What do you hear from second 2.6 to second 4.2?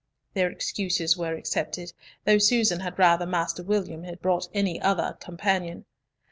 had rather Master William had